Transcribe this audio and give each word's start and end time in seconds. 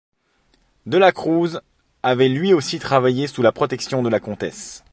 De 0.87 0.97
la 0.97 1.11
Cruz 1.11 1.59
avait 2.01 2.27
lui 2.27 2.55
aussi 2.55 2.79
travaillé 2.79 3.27
sous 3.27 3.43
la 3.43 3.51
protection 3.51 4.01
de 4.01 4.09
la 4.09 4.19
comtesse. 4.19 4.83